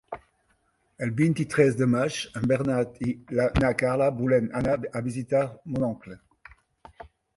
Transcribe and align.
El 1.07 1.11
vint-i-tres 1.17 1.75
de 1.81 1.87
maig 1.95 2.17
en 2.41 2.49
Bernat 2.53 2.97
i 3.09 3.13
na 3.65 3.71
Carla 3.83 4.09
volen 4.23 4.49
anar 4.63 4.77
a 5.01 5.07
visitar 5.11 5.45
mon 5.77 5.87
oncle. 5.91 6.19